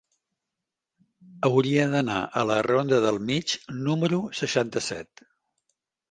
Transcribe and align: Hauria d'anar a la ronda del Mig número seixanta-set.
Hauria 1.49 1.83
d'anar 1.91 2.15
a 2.41 2.45
la 2.51 2.55
ronda 2.67 2.99
del 3.03 3.19
Mig 3.25 3.53
número 3.89 4.23
seixanta-set. 4.39 5.23